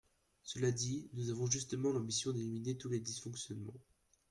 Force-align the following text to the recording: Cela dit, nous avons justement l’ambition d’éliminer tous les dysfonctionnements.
Cela 0.41 0.71
dit, 0.71 1.07
nous 1.13 1.29
avons 1.29 1.45
justement 1.45 1.91
l’ambition 1.91 2.31
d’éliminer 2.31 2.75
tous 2.75 2.89
les 2.89 2.99
dysfonctionnements. 2.99 3.79